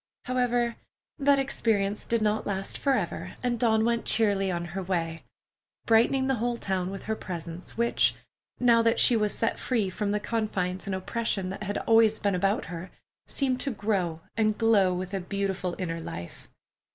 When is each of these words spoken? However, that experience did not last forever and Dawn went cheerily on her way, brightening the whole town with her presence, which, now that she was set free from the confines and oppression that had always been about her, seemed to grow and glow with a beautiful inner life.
However, 0.25 0.77
that 1.19 1.37
experience 1.37 2.07
did 2.07 2.23
not 2.23 2.47
last 2.47 2.75
forever 2.79 3.35
and 3.43 3.59
Dawn 3.59 3.85
went 3.85 4.03
cheerily 4.03 4.49
on 4.49 4.65
her 4.73 4.81
way, 4.81 5.19
brightening 5.85 6.25
the 6.25 6.33
whole 6.41 6.57
town 6.57 6.89
with 6.89 7.03
her 7.03 7.15
presence, 7.15 7.77
which, 7.77 8.15
now 8.59 8.81
that 8.81 8.99
she 8.99 9.15
was 9.15 9.31
set 9.31 9.59
free 9.59 9.91
from 9.91 10.09
the 10.09 10.19
confines 10.19 10.87
and 10.87 10.95
oppression 10.95 11.51
that 11.51 11.61
had 11.61 11.77
always 11.77 12.17
been 12.17 12.33
about 12.33 12.65
her, 12.65 12.89
seemed 13.27 13.59
to 13.59 13.69
grow 13.69 14.21
and 14.35 14.57
glow 14.57 14.91
with 14.91 15.13
a 15.13 15.19
beautiful 15.19 15.75
inner 15.77 15.99
life. 15.99 16.49